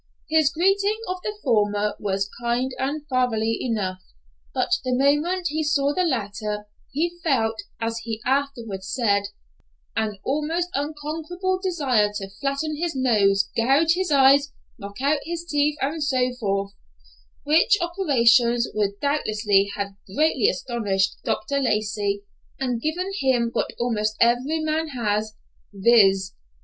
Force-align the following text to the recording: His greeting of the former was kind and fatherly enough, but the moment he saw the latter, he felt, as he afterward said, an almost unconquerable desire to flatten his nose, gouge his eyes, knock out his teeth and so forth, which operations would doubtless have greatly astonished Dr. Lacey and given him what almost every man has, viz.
His 0.31 0.51
greeting 0.51 0.97
of 1.07 1.17
the 1.23 1.37
former 1.43 1.93
was 1.99 2.27
kind 2.41 2.71
and 2.79 3.07
fatherly 3.07 3.55
enough, 3.61 3.99
but 4.51 4.71
the 4.83 4.95
moment 4.95 5.49
he 5.49 5.63
saw 5.63 5.93
the 5.93 6.01
latter, 6.03 6.65
he 6.91 7.19
felt, 7.23 7.53
as 7.79 7.99
he 7.99 8.19
afterward 8.25 8.83
said, 8.83 9.25
an 9.95 10.17
almost 10.23 10.69
unconquerable 10.73 11.59
desire 11.61 12.09
to 12.15 12.31
flatten 12.39 12.77
his 12.77 12.95
nose, 12.95 13.51
gouge 13.55 13.93
his 13.93 14.09
eyes, 14.09 14.51
knock 14.79 14.99
out 15.03 15.19
his 15.23 15.45
teeth 15.45 15.77
and 15.83 16.03
so 16.03 16.33
forth, 16.33 16.71
which 17.43 17.77
operations 17.79 18.67
would 18.73 18.99
doubtless 19.01 19.45
have 19.75 19.91
greatly 20.15 20.49
astonished 20.49 21.17
Dr. 21.23 21.59
Lacey 21.59 22.23
and 22.59 22.81
given 22.81 23.11
him 23.19 23.51
what 23.53 23.69
almost 23.79 24.15
every 24.19 24.61
man 24.61 24.87
has, 24.95 25.35
viz. 25.71 26.33